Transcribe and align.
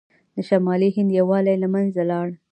د 0.35 0.37
شمالي 0.47 0.89
هند 0.95 1.09
یووالی 1.19 1.55
له 1.63 1.67
منځه 1.73 2.01
لاړ. 2.11 2.27